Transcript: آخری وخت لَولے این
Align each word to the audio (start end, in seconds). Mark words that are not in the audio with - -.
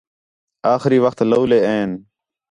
آخری 0.75 0.99
وخت 1.03 1.19
لَولے 1.29 1.59
این 1.67 1.91